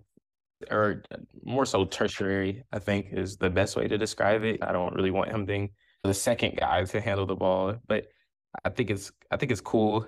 [0.70, 1.02] or
[1.44, 4.62] more so tertiary, I think is the best way to describe it.
[4.62, 5.70] I don't really want him being
[6.02, 8.06] the second guy to handle the ball, but
[8.64, 10.06] I think it's I think it's cool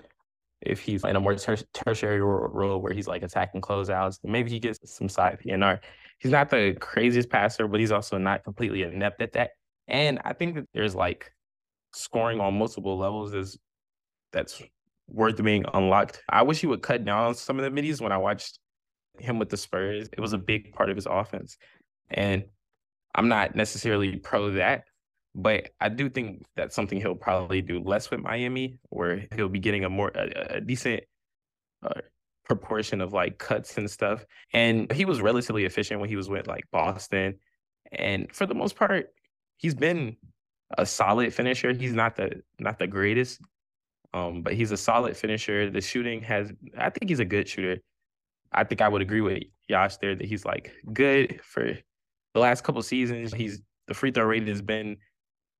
[0.61, 4.19] if he's in a more ter- tertiary role where he's like attacking closeouts.
[4.23, 5.79] Maybe he gets some side PNR.
[6.19, 9.51] He's not the craziest passer, but he's also not completely inept at that.
[9.89, 11.31] And I think that there's like
[11.93, 13.57] scoring on multiple levels is
[14.31, 14.61] that's
[15.07, 16.21] worth being unlocked.
[16.29, 18.59] I wish he would cut down on some of the middies when I watched
[19.17, 20.07] him with the Spurs.
[20.13, 21.57] It was a big part of his offense.
[22.09, 22.45] And
[23.15, 24.83] I'm not necessarily pro that,
[25.33, 29.59] but I do think that's something he'll probably do less with Miami, where he'll be
[29.59, 31.03] getting a more a, a decent
[31.83, 32.01] uh,
[32.45, 34.25] proportion of like cuts and stuff.
[34.53, 37.39] And he was relatively efficient when he was with like Boston,
[37.91, 39.07] and for the most part,
[39.59, 40.15] he's been
[40.77, 41.73] a solid finisher.
[41.73, 43.41] He's not the not the greatest,
[44.13, 45.69] um, but he's a solid finisher.
[45.69, 47.79] The shooting has, I think he's a good shooter.
[48.51, 51.77] I think I would agree with Yash there that he's like good for
[52.33, 53.33] the last couple seasons.
[53.33, 54.97] He's the free throw rate has been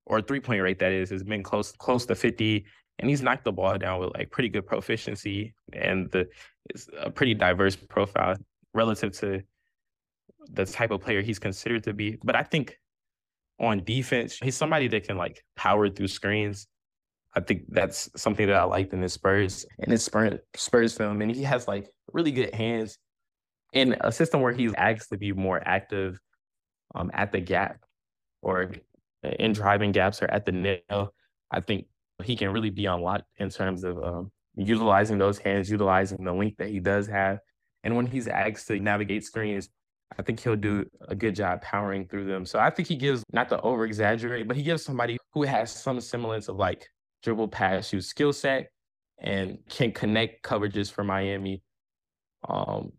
[0.06, 2.66] or three point rate that is has been close close to 50
[3.00, 6.28] and he's knocked the ball down with like pretty good proficiency and the
[6.70, 8.36] it's a pretty diverse profile
[8.74, 9.42] relative to
[10.52, 12.80] the type of player he's considered to be but i think
[13.60, 16.68] on defense he's somebody that can like power through screens
[17.36, 21.22] i think that's something that i liked in his spurs in his spurs, spurs film
[21.22, 22.98] and he has like really good hands
[23.74, 26.20] in a system where he's asked to be more active
[26.96, 27.80] um, at the gap
[28.42, 28.72] or
[29.24, 31.14] in driving gaps or at the nail,
[31.52, 31.86] I think
[32.24, 36.58] he can really be unlocked in terms of um, utilizing those hands, utilizing the length
[36.58, 37.40] that he does have.
[37.84, 39.70] And when he's asked to navigate screens,
[40.18, 42.46] I think he'll do a good job powering through them.
[42.46, 45.72] So I think he gives, not to over exaggerate, but he gives somebody who has
[45.72, 46.90] some semblance of like
[47.24, 48.72] dribble pass shoot skill set
[49.20, 51.62] and can connect coverages for Miami
[52.48, 52.92] um,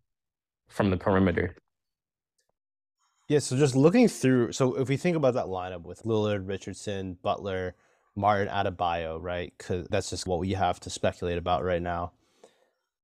[0.68, 1.56] from the perimeter.
[3.28, 7.16] Yeah, so just looking through, so if we think about that lineup with Lillard, Richardson,
[7.22, 7.74] Butler,
[8.16, 9.52] Martin, Adebayo, right?
[9.56, 12.12] Because that's just what we have to speculate about right now.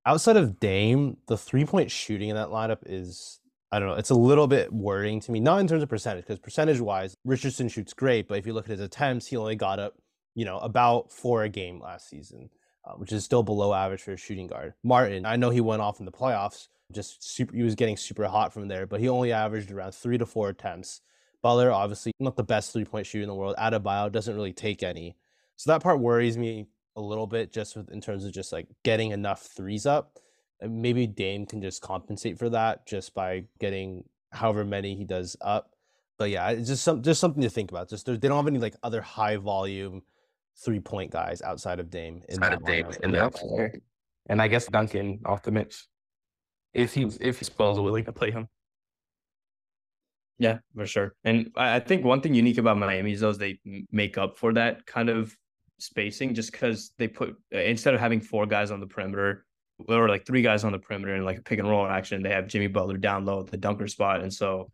[0.05, 3.41] Outside of Dame, the three point shooting in that lineup is,
[3.73, 5.41] I don't know, it's a little bit worrying to me.
[5.41, 8.67] Not in terms of percentage, because percentage wise, Richardson shoots great, but if you look
[8.67, 9.95] at his attempts, he only got up,
[10.35, 12.49] you know, about four a game last season,
[12.85, 14.75] uh, which is still below average for a shooting guard.
[14.85, 18.27] Martin, I know he went off in the playoffs, just super, he was getting super
[18.27, 21.01] hot from there, but he only averaged around three to four attempts.
[21.43, 23.57] Butler, obviously, not the best three point shooter in the world.
[23.59, 25.17] Adebayo doesn't really take any.
[25.57, 28.69] So that part worries me a little bit just with, in terms of just like
[28.85, 30.19] getting enough threes up.
[30.61, 35.37] And maybe Dame can just compensate for that just by getting however many he does
[35.41, 35.71] up.
[36.19, 37.91] But yeah, it's just some just something to think about.
[37.91, 40.03] Just they don't have any like other high volume
[40.65, 42.23] three point guys outside of Dame.
[42.29, 43.81] In outside of Dame in that
[44.29, 45.87] And I guess Duncan off the bench
[46.73, 48.49] if he if Spurs willing to play him.
[50.39, 51.15] Yeah, for sure.
[51.25, 53.59] And I think one thing unique about Miami is those they
[53.91, 55.35] make up for that kind of
[55.79, 59.46] spacing just because they put uh, instead of having four guys on the perimeter
[59.89, 62.31] or like three guys on the perimeter and like a pick and roll action, they
[62.31, 64.23] have Jimmy Butler down low at the dunker spot.
[64.23, 64.71] And so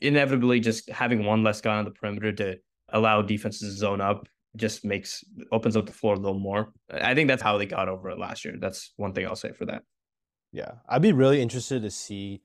[0.00, 2.58] inevitably just having one less guy on the perimeter to
[2.90, 6.72] allow defenses to zone up just makes opens up the floor a little more.
[6.90, 8.56] I think that's how they got over it last year.
[8.58, 9.82] That's one thing I'll say for that.
[10.52, 12.42] Yeah, I'd be really interested to see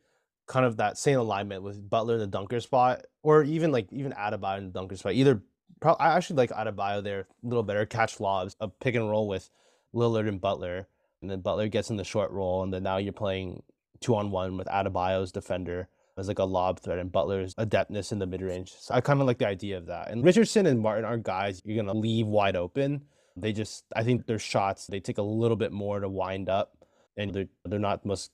[0.47, 4.11] kind of that same alignment with Butler in the dunker spot, or even like even
[4.11, 5.13] Adebayo in the dunker spot.
[5.13, 5.41] Either,
[5.83, 7.85] I actually like Adebayo there a little better.
[7.87, 9.49] Catch lobs, a pick and roll with
[9.95, 10.87] Lillard and Butler,
[11.25, 13.63] and then Butler gets in the short roll, and then now you're playing
[13.99, 18.19] two on one with Adebayo's defender as like a lob threat and Butler's adeptness in
[18.19, 18.73] the mid range.
[18.77, 20.11] So I kind of like the idea of that.
[20.11, 23.01] And Richardson and Martin are guys you're gonna leave wide open.
[23.35, 26.77] They just I think their shots they take a little bit more to wind up,
[27.17, 28.31] and they're they're not most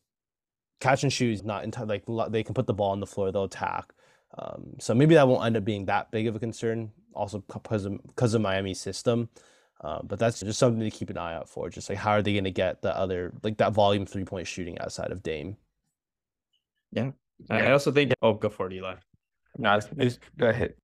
[0.81, 3.45] catch and shoot not entirely like they can put the ball on the floor, they'll
[3.45, 3.93] attack.
[4.37, 6.91] Um, so maybe that won't end up being that big of a concern.
[7.13, 9.29] Also because of because of Miami's system.
[9.83, 11.69] Uh, but that's just something to keep an eye out for.
[11.69, 14.47] Just like how are they going to get the other like that volume three point
[14.47, 15.57] shooting outside of Dame?
[16.91, 17.11] Yeah,
[17.49, 18.13] I also think.
[18.21, 18.95] Oh, go for it, Eli.
[19.57, 20.75] No, it's, it's, go ahead.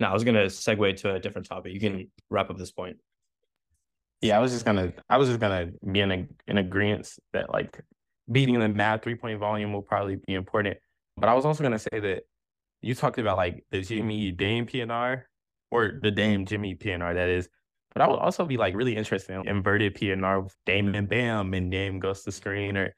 [0.00, 1.72] No, I was gonna segue to a different topic.
[1.72, 2.98] You can wrap up this point.
[4.20, 7.52] Yeah, I was just gonna, I was just gonna be in a, in agreement that
[7.52, 7.80] like
[8.30, 10.76] beating the mad three point volume will probably be important.
[11.16, 12.22] But I was also gonna say that
[12.80, 15.22] you talked about like the Jimmy Dame PNR
[15.70, 17.48] or the Dame Jimmy PNR that is.
[17.98, 21.52] But I would also be like really interested in inverted PNR with Dame and Bam
[21.52, 22.94] and Dame goes to screen or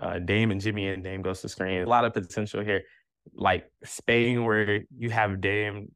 [0.00, 1.82] uh, Dame and Jimmy and Dame goes to screen.
[1.82, 2.84] A lot of potential here.
[3.34, 5.92] Like Spain, where you have Dame,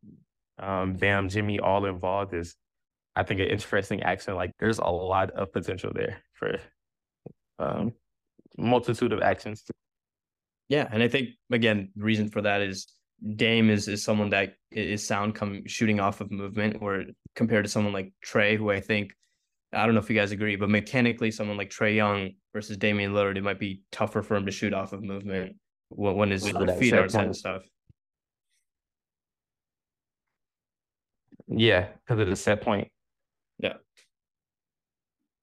[0.58, 2.54] um, Bam, Jimmy all involved is,
[3.16, 4.34] I think, an interesting action.
[4.34, 6.58] Like there's a lot of potential there for
[7.58, 7.94] um,
[8.58, 9.64] multitude of actions.
[10.68, 12.88] Yeah, and I think again, the reason for that is
[13.36, 17.70] Dame is is someone that is sound come shooting off of movement, or compared to
[17.70, 19.14] someone like Trae, who I think
[19.72, 23.12] I don't know if you guys agree, but mechanically, someone like Trae Young versus Damian
[23.12, 25.56] Lillard, it might be tougher for him to shoot off of movement
[25.90, 27.62] when his feet are set and stuff.
[31.48, 32.88] Yeah, because of the set point.
[33.58, 33.74] Yeah.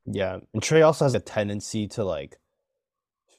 [0.05, 0.39] Yeah.
[0.53, 2.37] And Trae also has a tendency to like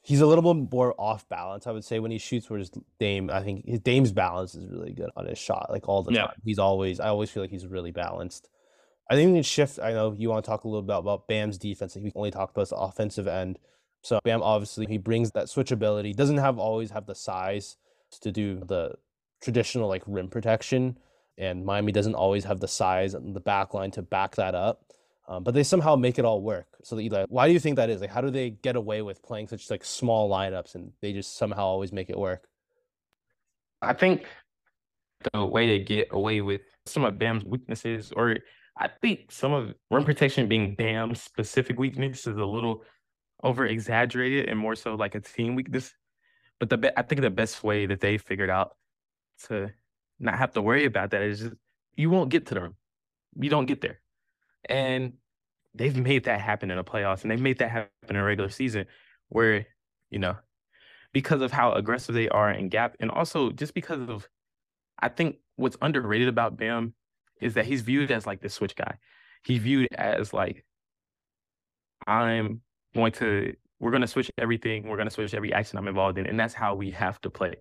[0.03, 2.49] he's a little bit more off balance, I would say, when he shoots.
[2.49, 6.03] Whereas Dame, I think his Dame's balance is really good on his shot, like all
[6.03, 6.27] the yeah.
[6.27, 6.35] time.
[6.43, 8.49] He's always, I always feel like he's really balanced.
[9.09, 9.79] I think we can shift.
[9.79, 11.95] I know you want to talk a little bit about, about Bam's defense.
[11.95, 13.59] Like we only talked about the offensive end.
[14.01, 16.15] So Bam obviously he brings that switchability.
[16.15, 17.77] Doesn't have always have the size
[18.21, 18.95] to do the
[19.41, 20.97] traditional like rim protection,
[21.37, 24.85] and Miami doesn't always have the size and the back line to back that up.
[25.25, 26.67] Um, but they somehow make it all work.
[26.83, 28.01] So Eli, why do you think that is?
[28.01, 31.37] Like, how do they get away with playing such like small lineups and they just
[31.37, 32.47] somehow always make it work?
[33.81, 34.25] I think
[35.31, 38.37] the way they get away with some of Bam's weaknesses, or
[38.77, 42.83] I think some of rim protection being Bam's specific weakness, is a little
[43.43, 45.93] over exaggerated and more so like a team weakness.
[46.59, 48.75] But the I think the best way that they figured out
[49.47, 49.71] to
[50.19, 51.55] not have to worry about that is just
[51.95, 52.75] you won't get to the rim.
[53.39, 53.99] You don't get there.
[54.69, 55.13] And
[55.73, 58.49] they've made that happen in the playoffs and they've made that happen in a regular
[58.49, 58.85] season
[59.29, 59.65] where,
[60.09, 60.35] you know,
[61.13, 64.27] because of how aggressive they are in gap and also just because of
[64.99, 66.93] I think what's underrated about Bam
[67.41, 68.97] is that he's viewed as like the switch guy.
[69.43, 70.65] He's viewed as like
[72.07, 72.61] I'm
[72.95, 74.87] going to we're going to switch everything.
[74.87, 77.29] We're going to switch every action I'm involved in, and that's how we have to
[77.29, 77.55] play.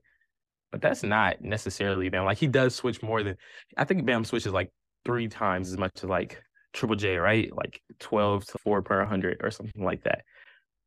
[0.71, 2.25] But that's not necessarily Bam.
[2.25, 3.37] Like he does switch more than
[3.77, 4.71] I think Bam switches like
[5.05, 7.55] three times as much as like Triple J, right?
[7.55, 10.23] Like 12 to 4 per 100 or something like that.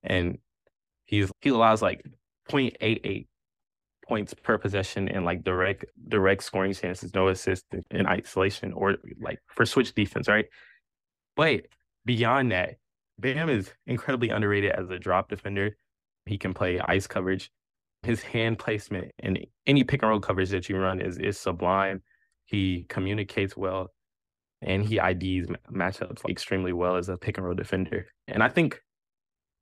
[0.04, 0.39] And
[1.06, 2.04] he's he allows like
[2.50, 3.28] 0.88
[4.08, 9.39] points per possession and like direct direct scoring chances, no assist in isolation or like
[9.48, 10.45] for switch defense, right?
[11.36, 11.67] But
[12.06, 12.78] beyond that,
[13.19, 15.78] Bam is incredibly underrated as a drop defender.
[16.26, 17.52] He can play ice coverage.
[18.04, 22.04] His hand placement and any pick and roll coverage that you run is is sublime.
[22.45, 23.91] He communicates well
[24.62, 28.08] and he IDs matchups extremely well as a pick and roll defender.
[28.28, 28.82] And I think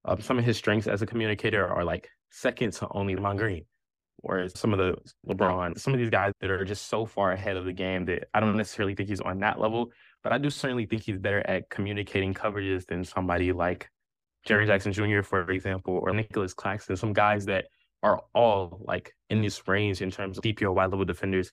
[0.05, 3.65] um, some of his strengths as a communicator are like second to only Lon Green,
[4.17, 4.95] whereas some of the
[5.27, 8.27] LeBron, some of these guys that are just so far ahead of the game that
[8.33, 9.91] I don't necessarily think he's on that level,
[10.23, 13.89] but I do certainly think he's better at communicating coverages than somebody like
[14.47, 17.65] Jaren Jackson Jr., for example, or Nicholas Claxton, some guys that
[18.01, 21.49] are all like in this range in terms of DPOY level defenders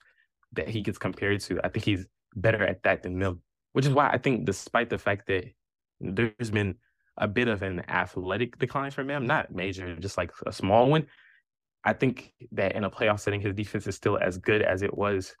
[0.53, 1.59] that he gets compared to.
[1.63, 2.05] I think he's
[2.35, 3.41] better at that than them,
[3.73, 5.45] which is why I think, despite the fact that
[5.99, 6.75] there's been
[7.17, 11.05] a bit of an athletic decline for him, not major, just like a small one.
[11.83, 14.95] I think that in a playoff setting, his defense is still as good as it
[14.95, 15.35] was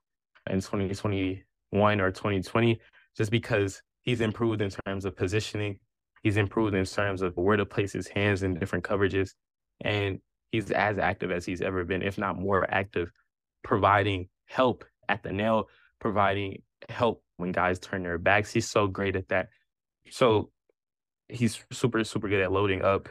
[0.49, 2.79] in 2021 or 2020,
[3.15, 5.79] just because he's improved in terms of positioning.
[6.23, 9.31] He's improved in terms of where to place his hands in different coverages.
[9.81, 10.19] And
[10.51, 13.11] he's as active as he's ever been, if not more active,
[13.63, 15.67] providing help at the nail,
[15.99, 18.51] providing help when guys turn their backs.
[18.51, 19.49] He's so great at that.
[20.09, 20.51] So
[21.31, 21.35] mm.
[21.35, 23.09] he's super, super good at loading up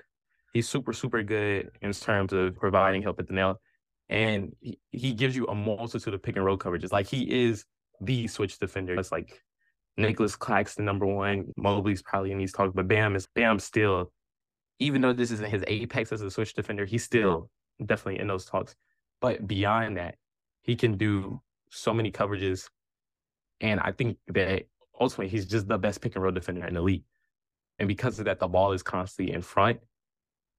[0.52, 3.60] He's super, super good in terms of providing help at the nail.
[4.08, 6.92] And he, he gives you a multitude of pick and roll coverages.
[6.92, 7.64] Like he is
[8.00, 8.98] the switch defender.
[8.98, 9.40] It's like
[9.96, 11.52] Nicholas Claxton, number one.
[11.56, 14.12] Mobley's probably in these talks, but Bam is Bam still,
[14.80, 17.48] even though this isn't his apex as a switch defender, he's still
[17.84, 18.74] definitely in those talks.
[19.20, 20.16] But beyond that,
[20.62, 21.40] he can do
[21.70, 22.68] so many coverages.
[23.60, 24.64] And I think that
[24.98, 27.04] ultimately he's just the best pick and roll defender in the league.
[27.78, 29.80] And because of that, the ball is constantly in front.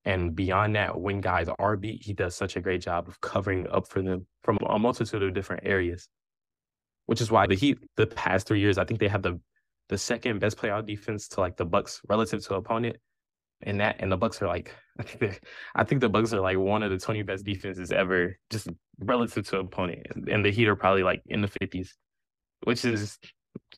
[0.03, 3.67] And beyond that, when guys are beat, he does such a great job of covering
[3.67, 6.09] up for them from a multitude of different areas.
[7.05, 9.39] Which is why the Heat, the past three years, I think they have the
[9.89, 12.97] the second best playoff defense to like the Bucks relative to opponent.
[13.63, 15.41] And that and the Bucks are like I think
[15.75, 19.47] I think the Bucks are like one of the 20 best defenses ever, just relative
[19.49, 20.07] to opponent.
[20.31, 21.89] And the Heat are probably like in the 50s,
[22.63, 23.19] which is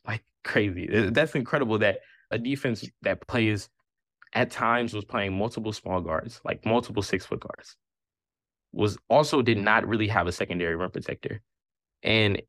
[0.06, 0.88] like crazy.
[1.10, 3.68] That's incredible that a defense that plays
[4.32, 7.76] at times was playing multiple small guards, like multiple six foot guards,
[8.72, 11.40] was also did not really have a secondary rim protector.
[12.02, 12.42] And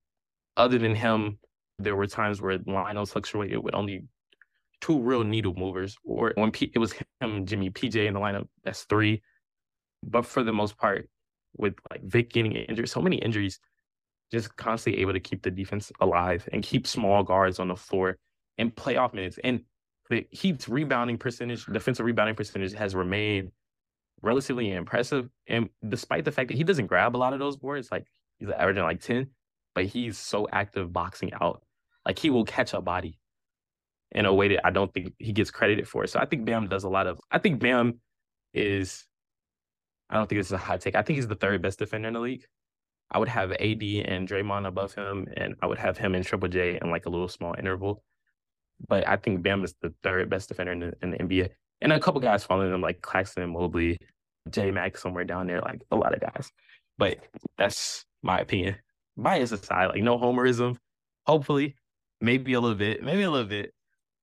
[0.58, 1.38] other than him,
[1.78, 4.06] there were times where Lionel fluctuated with only
[4.82, 8.48] two real needle movers, or when P- it was him, Jimmy, PJ in the lineup,
[8.64, 9.22] that's three.
[10.04, 11.10] But for the most part,
[11.58, 13.60] with like Vic getting injured, so many injuries,
[14.32, 18.18] just constantly able to keep the defense alive and keep small guards on the floor
[18.58, 19.40] and playoff minutes.
[19.44, 19.62] And
[20.10, 23.52] the Heat's rebounding percentage, defensive rebounding percentage has remained
[24.22, 25.30] relatively impressive.
[25.48, 28.06] And despite the fact that he doesn't grab a lot of those boards, like
[28.40, 29.28] he's averaging like 10,
[29.74, 31.64] but he's so active boxing out.
[32.06, 33.20] Like he will catch a body
[34.12, 36.08] in a way that I don't think he gets credited for.
[36.08, 38.00] So I think Bam does a lot of I think Bam
[38.54, 39.06] is
[40.10, 40.96] I don't think this is a hot take.
[40.96, 42.46] I think he's the third best defender in the league.
[43.12, 46.50] I would have AD and Draymond above him, and I would have him and Triple
[46.50, 48.04] J in like a little small interval.
[48.88, 51.50] But I think Bam is the third best defender in the, in the NBA.
[51.82, 54.00] And a couple guys following him, like Claxton Mobley,
[54.50, 56.52] J Mac somewhere down there, like a lot of guys.
[56.98, 57.20] But
[57.58, 58.78] that's my opinion.
[59.18, 60.78] Bias aside, like no homerism.
[61.26, 61.76] Hopefully,
[62.22, 63.74] maybe a little bit, maybe a little bit.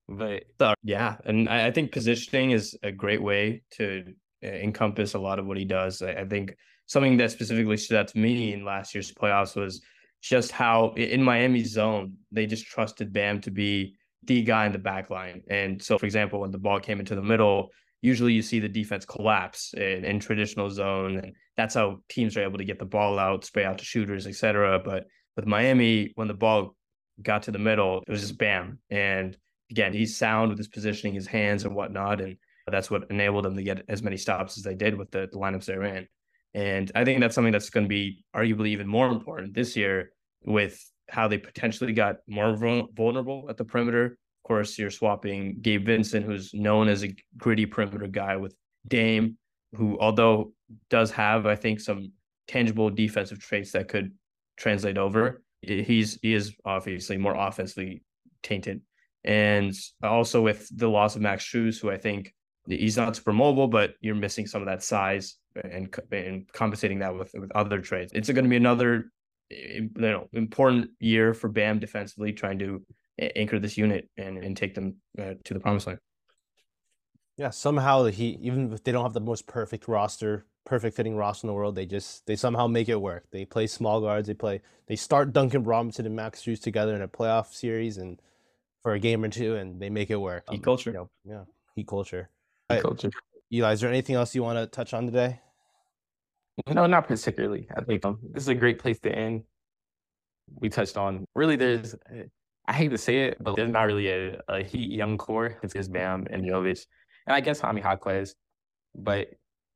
[0.08, 0.44] But
[0.82, 4.04] yeah, and I, I think positioning is a great way to
[4.44, 6.02] uh, encompass a lot of what he does.
[6.02, 6.56] I, I think
[6.92, 9.80] something that specifically stood out to me in last year's playoffs was
[10.20, 14.78] just how in Miami's zone they just trusted Bam to be the guy in the
[14.78, 15.42] back line.
[15.48, 17.70] And so, for example, when the ball came into the middle,
[18.02, 21.16] usually you see the defense collapse in, in traditional zone.
[21.16, 24.26] And that's how teams are able to get the ball out, spray out to shooters,
[24.26, 24.78] etc.
[24.78, 26.76] But with Miami, when the ball
[27.22, 28.78] got to the middle, it was just bam.
[28.90, 29.34] And
[29.70, 32.20] again, he's sound with his positioning, his hands and whatnot.
[32.20, 32.36] And
[32.70, 35.38] that's what enabled them to get as many stops as they did with the, the
[35.38, 36.06] lineups they ran.
[36.54, 40.12] And I think that's something that's going to be arguably even more important this year
[40.44, 40.78] with
[41.08, 44.04] how they potentially got more vulnerable at the perimeter.
[44.04, 48.54] Of course, you're swapping Gabe Vincent, who's known as a gritty perimeter guy, with
[48.88, 49.38] Dame,
[49.74, 50.52] who, although
[50.90, 52.12] does have, I think, some
[52.48, 54.12] tangible defensive traits that could
[54.56, 58.02] translate over, he's he is obviously more offensively
[58.42, 58.80] tainted.
[59.24, 59.72] And
[60.02, 62.34] also with the loss of Max Strus, who I think
[62.66, 67.14] he's not super mobile, but you're missing some of that size and, and compensating that
[67.14, 68.12] with with other trades.
[68.14, 69.10] It's going to be another
[69.50, 72.84] you know important year for Bam defensively, trying to
[73.36, 75.98] anchor this unit and and take them uh, to the promised land.
[77.36, 81.46] Yeah, somehow he even if they don't have the most perfect roster, perfect fitting roster
[81.46, 83.24] in the world, they just they somehow make it work.
[83.30, 84.28] They play small guards.
[84.28, 88.20] They play they start Duncan Robinson and Max Strus together in a playoff series and
[88.82, 90.44] for a game or two, and they make it work.
[90.50, 90.90] Heat um, culture.
[90.90, 91.44] You know, yeah,
[91.74, 92.28] heat culture.
[92.68, 93.10] Heat culture.
[93.52, 95.40] Eli, is there anything else you want to touch on today?
[96.68, 97.68] No, not particularly.
[97.76, 99.42] I think um, this is a great place to end.
[100.54, 101.56] We touched on really.
[101.56, 101.94] There's,
[102.66, 105.58] I hate to say it, but there's not really a, a Heat young core.
[105.62, 106.84] It's just Bam and Jovic,
[107.26, 108.34] and I guess Jaime Jaquez,
[108.94, 109.28] but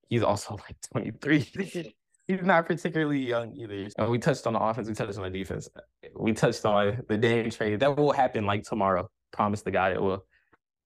[0.09, 1.41] he's also like 23.
[2.27, 3.89] he's not particularly young either.
[3.99, 4.89] And we touched on the offense.
[4.89, 5.68] We touched on the defense.
[6.14, 7.81] We touched on the Dame trade.
[7.81, 9.09] That will happen like tomorrow.
[9.33, 10.24] Promise the guy it will.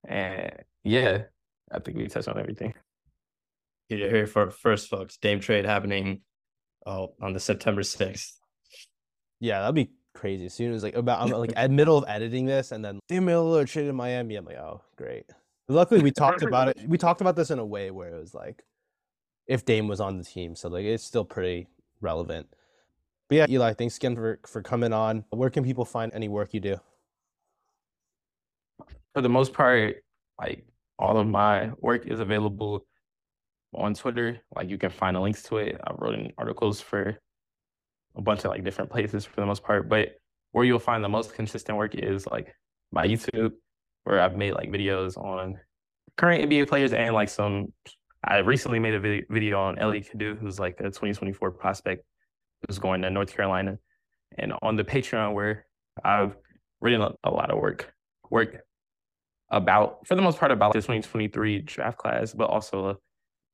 [0.07, 0.51] And
[0.83, 1.23] yeah,
[1.73, 2.73] I think we touched on everything
[3.97, 5.17] you hear for first, folks.
[5.17, 6.21] Dame trade happening
[6.85, 8.33] oh, on the September 6th.
[9.39, 10.45] Yeah, that'd be crazy.
[10.45, 13.25] As soon as like about I'm like at middle of editing this and then Dame
[13.25, 14.35] Lillard traded Miami.
[14.35, 15.25] I'm like, oh great.
[15.67, 16.79] Luckily we talked about it.
[16.87, 18.63] We talked about this in a way where it was like
[19.47, 20.55] if Dame was on the team.
[20.55, 21.67] So like it's still pretty
[22.01, 22.47] relevant.
[23.29, 25.25] But yeah, Eli, thanks again for for coming on.
[25.29, 26.77] Where can people find any work you do?
[29.13, 30.03] For the most part,
[30.39, 30.65] like
[31.01, 32.85] all of my work is available
[33.73, 34.39] on Twitter.
[34.55, 35.79] Like you can find the links to it.
[35.85, 37.17] I've written articles for
[38.15, 39.89] a bunch of like different places for the most part.
[39.89, 40.09] But
[40.51, 42.53] where you'll find the most consistent work is like
[42.91, 43.51] my YouTube,
[44.03, 45.59] where I've made like videos on
[46.17, 47.73] current NBA players and like some
[48.23, 52.03] I recently made a video on Ellie Cadeau, who's like a 2024 prospect
[52.67, 53.79] who's going to North Carolina,
[54.37, 55.65] and on the Patreon where
[56.03, 56.35] I've
[56.79, 57.91] written a lot of work
[58.29, 58.61] work
[59.51, 62.97] about, for the most part, about the 2023 draft class, but also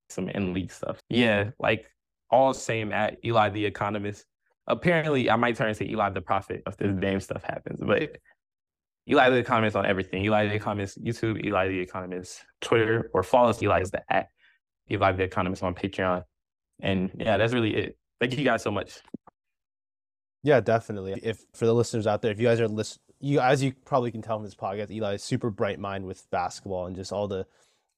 [0.10, 1.00] some in league stuff.
[1.10, 1.86] Yeah, like
[2.30, 4.26] all same at Eli the Economist.
[4.68, 8.18] Apparently, I might turn into Eli the Prophet if this damn stuff happens, but
[9.10, 10.24] Eli the Economist on everything.
[10.26, 13.62] Eli the Economist YouTube, Eli the Economist Twitter, or follow us.
[13.62, 14.28] Eli is the at
[14.92, 16.24] Eli the Economist on Patreon.
[16.82, 17.98] And yeah, that's really it.
[18.20, 19.00] Thank you guys so much.
[20.44, 21.20] Yeah, definitely.
[21.24, 24.12] If for the listeners out there, if you guys are listen, you as you probably
[24.12, 27.28] can tell from this podcast, Eli is super bright mind with basketball and just all
[27.28, 27.46] the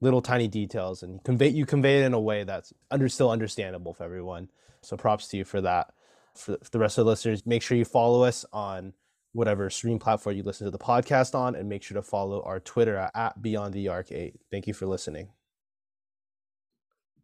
[0.02, 3.94] little tiny details, and convey you convey it in a way that's under still understandable
[3.94, 4.50] for everyone.
[4.82, 5.94] So props to you for that.
[6.36, 8.94] For the rest of the listeners, make sure you follow us on
[9.34, 12.60] whatever stream platform you listen to the podcast on, and make sure to follow our
[12.60, 14.40] Twitter at, at Beyond the Arc Eight.
[14.50, 15.30] Thank you for listening.